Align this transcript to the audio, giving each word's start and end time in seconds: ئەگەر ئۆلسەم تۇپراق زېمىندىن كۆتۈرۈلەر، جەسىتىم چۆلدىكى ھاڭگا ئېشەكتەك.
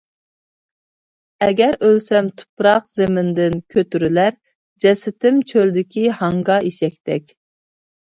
ئەگەر 1.47 1.77
ئۆلسەم 1.89 2.31
تۇپراق 2.43 2.89
زېمىندىن 2.95 3.61
كۆتۈرۈلەر، 3.77 4.35
جەسىتىم 4.89 5.41
چۆلدىكى 5.55 6.11
ھاڭگا 6.25 6.61
ئېشەكتەك. 6.69 7.41